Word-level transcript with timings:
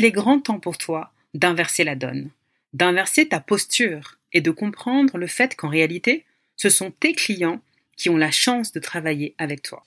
Il 0.00 0.06
est 0.06 0.12
grand 0.12 0.40
temps 0.40 0.60
pour 0.60 0.78
toi 0.78 1.12
d'inverser 1.34 1.84
la 1.84 1.94
donne, 1.94 2.30
d'inverser 2.72 3.28
ta 3.28 3.38
posture 3.38 4.16
et 4.32 4.40
de 4.40 4.50
comprendre 4.50 5.18
le 5.18 5.26
fait 5.26 5.54
qu'en 5.54 5.68
réalité, 5.68 6.24
ce 6.56 6.70
sont 6.70 6.90
tes 6.90 7.12
clients 7.12 7.60
qui 7.98 8.08
ont 8.08 8.16
la 8.16 8.30
chance 8.30 8.72
de 8.72 8.80
travailler 8.80 9.34
avec 9.36 9.60
toi. 9.60 9.84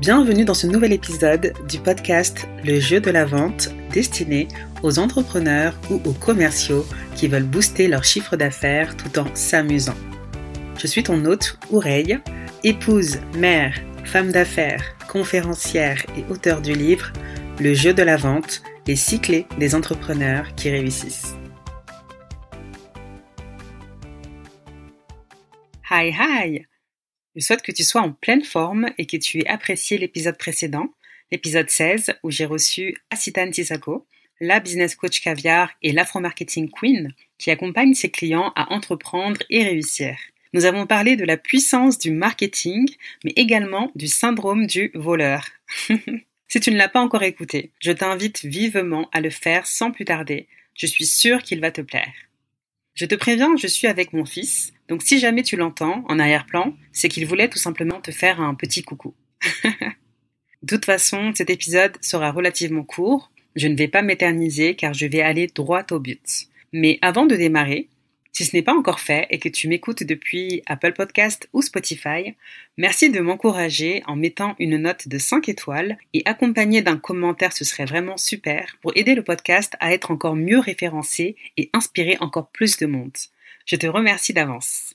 Bienvenue 0.00 0.46
dans 0.46 0.54
ce 0.54 0.66
nouvel 0.66 0.94
épisode 0.94 1.52
du 1.68 1.80
podcast 1.80 2.48
Le 2.64 2.80
jeu 2.80 3.02
de 3.02 3.10
la 3.10 3.26
vente 3.26 3.68
destiné 3.92 4.48
aux 4.82 4.98
entrepreneurs 4.98 5.78
ou 5.90 6.00
aux 6.06 6.14
commerciaux 6.14 6.86
qui 7.16 7.28
veulent 7.28 7.42
booster 7.44 7.86
leur 7.86 8.04
chiffre 8.04 8.38
d'affaires 8.38 8.96
tout 8.96 9.18
en 9.18 9.26
s'amusant. 9.34 9.96
Je 10.78 10.86
suis 10.86 11.02
ton 11.02 11.22
hôte, 11.26 11.58
Oureille, 11.70 12.18
épouse, 12.64 13.20
mère, 13.36 13.78
femme 14.04 14.32
d'affaires, 14.32 14.96
conférencière 15.08 16.04
et 16.16 16.24
auteur 16.30 16.60
du 16.60 16.74
livre 16.74 17.12
Le 17.60 17.72
jeu 17.72 17.94
de 17.94 18.02
la 18.02 18.16
vente, 18.16 18.62
les 18.86 18.96
six 18.96 19.20
clés 19.20 19.46
des 19.58 19.74
entrepreneurs 19.74 20.54
qui 20.56 20.70
réussissent. 20.70 21.36
Hi 25.90 26.10
hi 26.10 26.66
Je 27.36 27.40
souhaite 27.44 27.62
que 27.62 27.72
tu 27.72 27.84
sois 27.84 28.02
en 28.02 28.12
pleine 28.12 28.44
forme 28.44 28.90
et 28.98 29.06
que 29.06 29.16
tu 29.16 29.40
aies 29.40 29.48
apprécié 29.48 29.96
l'épisode 29.96 30.36
précédent, 30.36 30.88
l'épisode 31.30 31.70
16, 31.70 32.14
où 32.24 32.30
j'ai 32.30 32.44
reçu 32.44 32.96
Asitan 33.10 33.50
Tisako, 33.50 34.06
la 34.40 34.58
business 34.58 34.96
coach 34.96 35.20
caviar 35.20 35.70
et 35.82 35.92
l'afro-marketing 35.92 36.70
queen, 36.70 37.14
qui 37.38 37.50
accompagne 37.50 37.94
ses 37.94 38.10
clients 38.10 38.52
à 38.56 38.72
entreprendre 38.72 39.40
et 39.48 39.62
réussir. 39.62 40.16
Nous 40.54 40.64
avons 40.64 40.86
parlé 40.86 41.16
de 41.16 41.24
la 41.24 41.36
puissance 41.36 41.98
du 41.98 42.10
marketing, 42.10 42.88
mais 43.24 43.32
également 43.36 43.90
du 43.94 44.08
syndrome 44.08 44.66
du 44.66 44.90
voleur. 44.94 45.46
si 46.48 46.60
tu 46.60 46.70
ne 46.70 46.76
l'as 46.76 46.88
pas 46.88 47.00
encore 47.00 47.22
écouté, 47.22 47.72
je 47.80 47.92
t'invite 47.92 48.44
vivement 48.44 49.08
à 49.12 49.20
le 49.20 49.30
faire 49.30 49.66
sans 49.66 49.90
plus 49.90 50.04
tarder. 50.04 50.48
Je 50.74 50.86
suis 50.86 51.06
sûre 51.06 51.42
qu'il 51.42 51.60
va 51.60 51.70
te 51.70 51.80
plaire. 51.80 52.12
Je 52.94 53.04
te 53.04 53.14
préviens, 53.14 53.56
je 53.56 53.66
suis 53.66 53.86
avec 53.86 54.12
mon 54.12 54.24
fils, 54.24 54.72
donc 54.88 55.02
si 55.02 55.18
jamais 55.18 55.42
tu 55.42 55.56
l'entends 55.56 56.04
en 56.08 56.18
arrière-plan, 56.18 56.74
c'est 56.92 57.08
qu'il 57.08 57.26
voulait 57.26 57.48
tout 57.48 57.58
simplement 57.58 58.00
te 58.00 58.10
faire 58.10 58.40
un 58.40 58.54
petit 58.54 58.82
coucou. 58.82 59.14
de 59.64 60.66
toute 60.66 60.84
façon, 60.84 61.32
cet 61.34 61.50
épisode 61.50 61.96
sera 62.00 62.32
relativement 62.32 62.82
court. 62.82 63.30
Je 63.54 63.68
ne 63.68 63.76
vais 63.76 63.88
pas 63.88 64.02
m'éterniser 64.02 64.74
car 64.74 64.94
je 64.94 65.06
vais 65.06 65.20
aller 65.20 65.46
droit 65.46 65.84
au 65.90 66.00
but. 66.00 66.48
Mais 66.72 66.98
avant 67.02 67.26
de 67.26 67.36
démarrer, 67.36 67.88
si 68.38 68.44
ce 68.44 68.54
n'est 68.54 68.62
pas 68.62 68.72
encore 68.72 69.00
fait 69.00 69.26
et 69.30 69.40
que 69.40 69.48
tu 69.48 69.66
m'écoutes 69.66 70.04
depuis 70.04 70.62
Apple 70.66 70.92
Podcast 70.92 71.48
ou 71.52 71.60
Spotify, 71.60 72.36
merci 72.76 73.10
de 73.10 73.18
m'encourager 73.18 74.04
en 74.06 74.14
mettant 74.14 74.54
une 74.60 74.76
note 74.76 75.08
de 75.08 75.18
5 75.18 75.48
étoiles 75.48 75.98
et 76.14 76.22
accompagné 76.24 76.80
d'un 76.80 76.98
commentaire, 76.98 77.52
ce 77.52 77.64
serait 77.64 77.84
vraiment 77.84 78.16
super 78.16 78.76
pour 78.80 78.92
aider 78.94 79.16
le 79.16 79.24
podcast 79.24 79.74
à 79.80 79.92
être 79.92 80.12
encore 80.12 80.36
mieux 80.36 80.60
référencé 80.60 81.34
et 81.56 81.68
inspirer 81.72 82.16
encore 82.20 82.48
plus 82.50 82.76
de 82.76 82.86
monde. 82.86 83.16
Je 83.66 83.74
te 83.74 83.88
remercie 83.88 84.34
d'avance. 84.34 84.94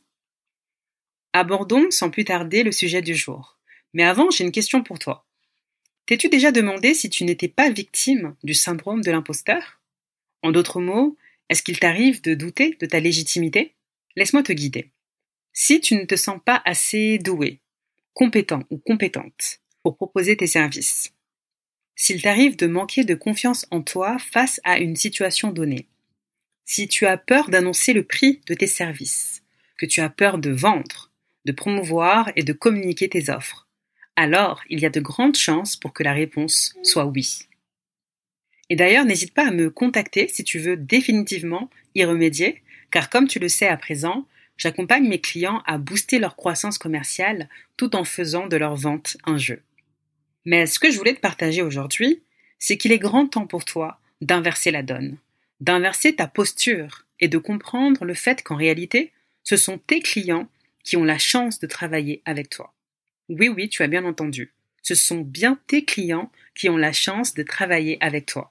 Abordons 1.34 1.92
sans 1.92 2.10
plus 2.10 2.24
tarder 2.24 2.64
le 2.64 2.72
sujet 2.72 3.02
du 3.02 3.14
jour. 3.14 3.58
Mais 3.94 4.06
avant, 4.06 4.32
j'ai 4.32 4.46
une 4.46 4.54
question 4.54 4.84
pour 4.84 5.00
toi. 5.00 5.26
T'es-tu 6.06 6.30
déjà 6.30 6.54
demandé 6.54 6.94
si 6.94 7.10
tu 7.10 7.26
n'étais 7.26 7.50
pas 7.50 7.70
victime 7.70 8.38
du 8.42 8.54
syndrome 8.54 9.02
de 9.02 9.12
l'imposteur? 9.12 9.82
En 10.44 10.52
d'autres 10.52 10.80
mots, 10.80 11.18
est-ce 11.54 11.62
qu'il 11.62 11.78
t'arrive 11.78 12.20
de 12.24 12.34
douter 12.34 12.76
de 12.80 12.88
ta 12.88 13.00
légitimité? 13.00 13.76
Laisse-moi 14.16 14.42
te 14.42 14.54
guider. 14.54 14.90
Si 15.54 15.80
tu 15.82 15.94
ne 15.94 16.06
te 16.06 16.16
sens 16.16 16.40
pas 16.44 16.64
assez 16.66 17.20
doué, 17.20 17.60
compétent 18.16 18.64
ou 18.72 18.80
compétente 18.80 19.60
pour 19.84 19.96
proposer 19.96 20.36
tes 20.36 20.48
services, 20.48 21.14
s'il 21.96 22.24
t'arrive 22.24 22.56
de 22.56 22.66
manquer 22.66 23.04
de 23.04 23.14
confiance 23.14 23.68
en 23.70 23.84
toi 23.84 24.18
face 24.18 24.60
à 24.64 24.80
une 24.80 24.96
situation 24.96 25.52
donnée, 25.52 25.88
si 26.66 26.88
tu 26.88 27.06
as 27.06 27.18
peur 27.18 27.52
d'annoncer 27.52 27.94
le 27.94 28.04
prix 28.04 28.42
de 28.48 28.56
tes 28.56 28.66
services, 28.66 29.44
que 29.78 29.86
tu 29.86 30.02
as 30.02 30.10
peur 30.10 30.40
de 30.40 30.50
vendre, 30.50 31.12
de 31.46 31.52
promouvoir 31.52 32.32
et 32.36 32.42
de 32.42 32.54
communiquer 32.54 33.10
tes 33.10 33.30
offres, 33.30 33.68
alors 34.16 34.64
il 34.72 34.80
y 34.80 34.88
a 34.88 34.90
de 34.90 35.02
grandes 35.02 35.38
chances 35.38 35.76
pour 35.76 35.94
que 35.94 36.02
la 36.02 36.14
réponse 36.14 36.74
soit 36.82 37.06
oui. 37.06 37.48
Et 38.74 38.76
d'ailleurs, 38.76 39.06
n'hésite 39.06 39.36
pas 39.36 39.50
à 39.50 39.52
me 39.52 39.70
contacter 39.70 40.28
si 40.28 40.44
tu 40.44 40.58
veux 40.58 40.76
définitivement 40.76 41.70
y 41.94 42.04
remédier, 42.06 42.64
car 42.90 43.12
comme 43.12 43.28
tu 43.28 43.38
le 43.38 43.48
sais 43.48 43.68
à 43.68 43.78
présent, 43.78 44.26
j'accompagne 44.58 45.08
mes 45.08 45.22
clients 45.22 45.62
à 45.68 45.78
booster 45.78 46.18
leur 46.18 46.36
croissance 46.36 46.80
commerciale 46.80 47.50
tout 47.78 47.96
en 47.96 48.04
faisant 48.04 48.48
de 48.48 48.58
leur 48.58 48.76
vente 48.76 49.16
un 49.26 49.38
jeu. 49.38 49.62
Mais 50.46 50.66
ce 50.66 50.80
que 50.80 50.90
je 50.90 50.98
voulais 50.98 51.14
te 51.14 51.20
partager 51.20 51.62
aujourd'hui, 51.62 52.24
c'est 52.58 52.76
qu'il 52.76 52.92
est 52.92 52.98
grand 52.98 53.28
temps 53.28 53.46
pour 53.46 53.64
toi 53.64 54.00
d'inverser 54.22 54.72
la 54.72 54.82
donne, 54.82 55.18
d'inverser 55.60 56.16
ta 56.16 56.26
posture 56.26 57.06
et 57.20 57.28
de 57.28 57.38
comprendre 57.38 58.06
le 58.06 58.16
fait 58.16 58.42
qu'en 58.42 58.56
réalité, 58.56 59.12
ce 59.44 59.56
sont 59.56 59.78
tes 59.78 60.00
clients 60.00 60.50
qui 60.84 60.98
ont 60.98 61.04
la 61.04 61.20
chance 61.20 61.60
de 61.60 61.68
travailler 61.68 62.24
avec 62.26 62.50
toi. 62.50 62.74
Oui, 63.30 63.50
oui, 63.50 63.70
tu 63.70 63.84
as 63.84 63.88
bien 63.88 64.04
entendu. 64.04 64.52
Ce 64.82 64.96
sont 64.96 65.22
bien 65.22 65.60
tes 65.68 65.86
clients 65.86 66.32
qui 66.56 66.70
ont 66.70 66.78
la 66.78 66.92
chance 66.92 67.36
de 67.36 67.44
travailler 67.44 68.00
avec 68.02 68.26
toi. 68.26 68.50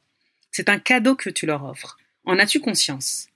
C'est 0.52 0.68
un 0.68 0.78
cadeau 0.78 1.16
que 1.16 1.30
tu 1.30 1.46
leur 1.46 1.64
offres. 1.64 1.96
En 2.24 2.38
as-tu 2.38 2.60
conscience? 2.60 3.28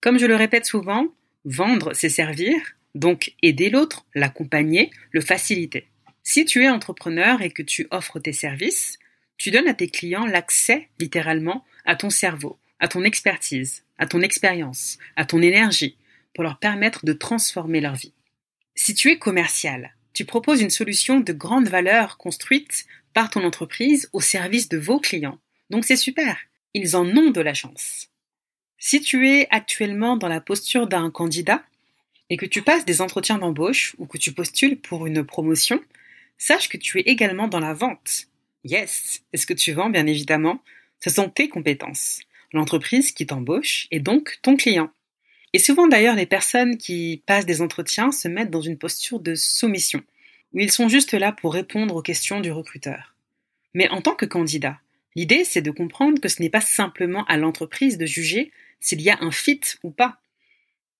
Comme 0.00 0.18
je 0.18 0.24
le 0.24 0.36
répète 0.36 0.64
souvent, 0.64 1.06
vendre, 1.44 1.92
c'est 1.92 2.08
servir, 2.08 2.56
donc 2.94 3.34
aider 3.42 3.68
l'autre, 3.68 4.06
l'accompagner, 4.14 4.90
le 5.10 5.20
faciliter. 5.20 5.86
Si 6.22 6.46
tu 6.46 6.64
es 6.64 6.70
entrepreneur 6.70 7.42
et 7.42 7.50
que 7.50 7.62
tu 7.62 7.88
offres 7.90 8.18
tes 8.18 8.32
services, 8.32 8.98
tu 9.36 9.50
donnes 9.50 9.68
à 9.68 9.74
tes 9.74 9.88
clients 9.88 10.24
l'accès, 10.24 10.88
littéralement, 10.98 11.64
à 11.84 11.94
ton 11.94 12.08
cerveau, 12.08 12.58
à 12.80 12.88
ton 12.88 13.04
expertise, 13.04 13.84
à 13.98 14.06
ton 14.06 14.22
expérience, 14.22 14.98
à 15.16 15.26
ton 15.26 15.42
énergie, 15.42 15.98
pour 16.34 16.42
leur 16.42 16.58
permettre 16.58 17.04
de 17.04 17.12
transformer 17.12 17.82
leur 17.82 17.96
vie. 17.96 18.14
Si 18.74 18.94
tu 18.94 19.10
es 19.10 19.18
commercial, 19.18 19.94
tu 20.14 20.24
proposes 20.24 20.62
une 20.62 20.70
solution 20.70 21.20
de 21.20 21.32
grande 21.34 21.68
valeur 21.68 22.16
construite 22.16 22.86
par 23.12 23.28
ton 23.28 23.44
entreprise 23.44 24.08
au 24.14 24.22
service 24.22 24.70
de 24.70 24.78
vos 24.78 25.00
clients. 25.00 25.38
Donc 25.68 25.84
c'est 25.84 25.96
super. 25.96 26.38
Ils 26.74 26.96
en 26.96 27.06
ont 27.16 27.30
de 27.30 27.40
la 27.40 27.54
chance. 27.54 28.08
Si 28.78 29.00
tu 29.00 29.28
es 29.28 29.46
actuellement 29.50 30.16
dans 30.16 30.28
la 30.28 30.40
posture 30.40 30.86
d'un 30.86 31.10
candidat 31.10 31.62
et 32.30 32.36
que 32.36 32.46
tu 32.46 32.62
passes 32.62 32.84
des 32.84 33.00
entretiens 33.00 33.38
d'embauche 33.38 33.94
ou 33.98 34.06
que 34.06 34.18
tu 34.18 34.32
postules 34.32 34.80
pour 34.80 35.06
une 35.06 35.24
promotion, 35.24 35.80
sache 36.38 36.68
que 36.68 36.78
tu 36.78 36.98
es 36.98 37.02
également 37.02 37.46
dans 37.46 37.60
la 37.60 37.74
vente. 37.74 38.26
Yes, 38.64 39.22
est 39.32 39.36
ce 39.36 39.46
que 39.46 39.54
tu 39.54 39.72
vends, 39.72 39.90
bien 39.90 40.06
évidemment, 40.06 40.62
ce 41.00 41.10
sont 41.10 41.28
tes 41.28 41.48
compétences. 41.48 42.20
L'entreprise 42.52 43.12
qui 43.12 43.26
t'embauche 43.26 43.86
est 43.90 44.00
donc 44.00 44.38
ton 44.42 44.56
client. 44.56 44.90
Et 45.52 45.58
souvent 45.58 45.86
d'ailleurs, 45.86 46.14
les 46.14 46.26
personnes 46.26 46.78
qui 46.78 47.22
passent 47.26 47.46
des 47.46 47.60
entretiens 47.60 48.12
se 48.12 48.28
mettent 48.28 48.50
dans 48.50 48.62
une 48.62 48.78
posture 48.78 49.20
de 49.20 49.34
soumission, 49.34 50.02
où 50.52 50.60
ils 50.60 50.72
sont 50.72 50.88
juste 50.88 51.12
là 51.12 51.32
pour 51.32 51.52
répondre 51.52 51.96
aux 51.96 52.02
questions 52.02 52.40
du 52.40 52.50
recruteur. 52.50 53.14
Mais 53.74 53.88
en 53.88 54.00
tant 54.00 54.14
que 54.14 54.26
candidat, 54.26 54.78
L'idée, 55.14 55.44
c'est 55.44 55.62
de 55.62 55.70
comprendre 55.70 56.20
que 56.20 56.28
ce 56.28 56.40
n'est 56.40 56.50
pas 56.50 56.60
simplement 56.60 57.24
à 57.26 57.36
l'entreprise 57.36 57.98
de 57.98 58.06
juger 58.06 58.50
s'il 58.80 59.00
y 59.00 59.10
a 59.10 59.18
un 59.20 59.30
fit 59.30 59.60
ou 59.82 59.90
pas. 59.90 60.18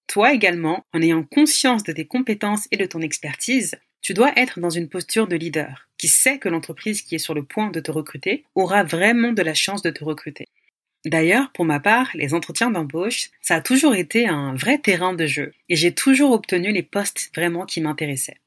Toi 0.06 0.32
également, 0.32 0.84
en 0.92 1.00
ayant 1.00 1.22
conscience 1.22 1.84
de 1.84 1.92
tes 1.92 2.04
compétences 2.04 2.68
et 2.70 2.76
de 2.76 2.86
ton 2.86 3.00
expertise, 3.00 3.76
tu 4.02 4.14
dois 4.14 4.32
être 4.36 4.60
dans 4.60 4.70
une 4.70 4.88
posture 4.88 5.28
de 5.28 5.36
leader, 5.36 5.88
qui 5.96 6.08
sait 6.08 6.38
que 6.38 6.48
l'entreprise 6.48 7.02
qui 7.02 7.14
est 7.14 7.18
sur 7.18 7.34
le 7.34 7.44
point 7.44 7.70
de 7.70 7.80
te 7.80 7.90
recruter 7.90 8.44
aura 8.54 8.82
vraiment 8.82 9.32
de 9.32 9.42
la 9.42 9.54
chance 9.54 9.80
de 9.80 9.90
te 9.90 10.04
recruter. 10.04 10.48
D'ailleurs, 11.04 11.50
pour 11.52 11.64
ma 11.64 11.80
part, 11.80 12.10
les 12.14 12.34
entretiens 12.34 12.70
d'embauche, 12.70 13.30
ça 13.40 13.56
a 13.56 13.60
toujours 13.60 13.94
été 13.94 14.28
un 14.28 14.54
vrai 14.54 14.78
terrain 14.78 15.14
de 15.14 15.26
jeu, 15.26 15.52
et 15.68 15.76
j'ai 15.76 15.92
toujours 15.94 16.32
obtenu 16.32 16.72
les 16.72 16.82
postes 16.82 17.30
vraiment 17.34 17.64
qui 17.64 17.80
m'intéressaient. 17.80 18.40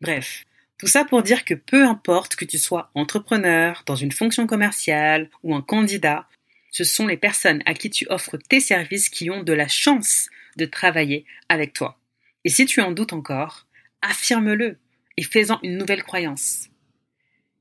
Bref, 0.00 0.44
tout 0.78 0.86
ça 0.86 1.04
pour 1.04 1.22
dire 1.22 1.44
que 1.44 1.54
peu 1.54 1.84
importe 1.84 2.36
que 2.36 2.44
tu 2.44 2.56
sois 2.56 2.90
entrepreneur, 2.94 3.82
dans 3.84 3.96
une 3.96 4.12
fonction 4.12 4.46
commerciale 4.46 5.28
ou 5.42 5.54
un 5.54 5.60
candidat, 5.60 6.28
ce 6.70 6.84
sont 6.84 7.06
les 7.06 7.16
personnes 7.16 7.62
à 7.66 7.74
qui 7.74 7.90
tu 7.90 8.06
offres 8.08 8.36
tes 8.36 8.60
services 8.60 9.08
qui 9.08 9.30
ont 9.30 9.42
de 9.42 9.52
la 9.52 9.66
chance 9.66 10.28
de 10.56 10.64
travailler 10.64 11.24
avec 11.48 11.72
toi. 11.72 11.98
Et 12.44 12.48
si 12.48 12.64
tu 12.66 12.80
en 12.80 12.92
doutes 12.92 13.12
encore, 13.12 13.66
affirme-le 14.02 14.78
et 15.16 15.22
fais-en 15.22 15.58
une 15.64 15.76
nouvelle 15.76 16.04
croyance. 16.04 16.68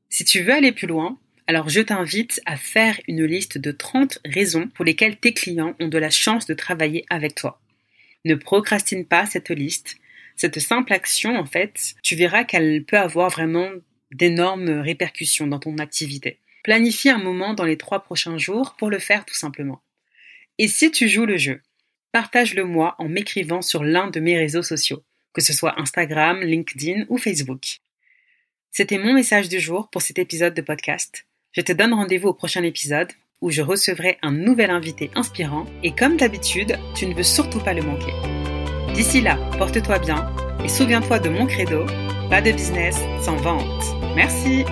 Si 0.10 0.24
tu 0.24 0.42
veux 0.44 0.54
aller 0.54 0.72
plus 0.72 0.88
loin, 0.88 1.18
alors 1.48 1.70
je 1.70 1.82
t'invite 1.82 2.40
à 2.46 2.56
faire 2.56 3.00
une 3.08 3.26
liste 3.26 3.58
de 3.58 3.72
30 3.72 4.20
raisons 4.26 4.68
pour 4.68 4.86
lesquelles 4.86 5.18
tes 5.18 5.34
clients 5.34 5.76
ont 5.80 5.88
de 5.88 5.98
la 5.98 6.12
chance 6.12 6.46
de 6.46 6.54
travailler 6.54 7.06
avec 7.10 7.34
toi. 7.34 7.60
Ne 8.26 8.36
procrastine 8.36 9.06
pas 9.06 9.26
cette 9.26 9.50
liste 9.50 9.98
cette 10.38 10.60
simple 10.60 10.94
action, 10.94 11.36
en 11.36 11.46
fait, 11.46 11.96
tu 12.04 12.16
verras 12.16 12.44
qu'elle 12.44 12.84
peut 12.86 12.98
avoir 12.98 13.30
vraiment 13.30 13.70
d'énormes 14.12 14.70
répercussions 14.70 15.48
dans 15.48 15.60
ton 15.60 15.80
activité. 15.80 16.40
Planifie 16.64 17.10
un 17.10 17.18
moment 17.18 17.56
dans 17.56 17.66
les 17.66 17.78
trois 17.78 18.04
prochains 18.04 18.38
jours 18.38 18.76
pour 18.78 18.90
le 18.90 19.00
faire 19.00 19.26
tout 19.26 19.34
simplement. 19.34 19.82
Et 20.60 20.68
si 20.68 20.92
tu 20.92 21.10
joues 21.10 21.26
le 21.26 21.38
jeu, 21.38 21.62
partage-le-moi 22.12 22.96
en 23.00 23.10
m'écrivant 23.10 23.62
sur 23.62 23.84
l'un 23.84 24.10
de 24.10 24.20
mes 24.20 24.38
réseaux 24.38 24.64
sociaux, 24.64 25.04
que 25.34 25.42
ce 25.42 25.54
soit 25.54 25.80
Instagram, 25.80 26.42
LinkedIn 26.42 27.06
ou 27.10 27.18
Facebook. 27.18 27.80
C'était 28.72 29.00
mon 29.00 29.14
message 29.14 29.50
du 29.50 29.60
jour 29.60 29.90
pour 29.90 30.04
cet 30.04 30.20
épisode 30.20 30.54
de 30.54 30.62
podcast. 30.62 31.26
Je 31.52 31.62
te 31.62 31.72
donne 31.72 31.94
rendez-vous 31.94 32.30
au 32.30 32.34
prochain 32.34 32.64
épisode 32.64 33.12
où 33.42 33.50
je 33.50 33.62
recevrai 33.62 34.20
un 34.22 34.32
nouvel 34.32 34.70
invité 34.70 35.10
inspirant 35.16 35.66
et 35.84 35.96
comme 35.96 36.18
d'habitude, 36.18 36.78
tu 36.96 37.08
ne 37.08 37.16
veux 37.16 37.24
surtout 37.24 37.60
pas 37.60 37.74
le 37.74 37.82
manquer. 37.82 38.14
D'ici 38.98 39.22
là, 39.22 39.38
porte-toi 39.60 40.00
bien 40.00 40.26
et 40.66 40.68
souviens-toi 40.68 41.20
de 41.20 41.30
mon 41.30 41.46
credo, 41.46 41.86
pas 42.32 42.42
de 42.42 42.52
business 42.52 42.98
sans 43.22 43.36
vente. 43.36 43.62
Merci 44.16 44.66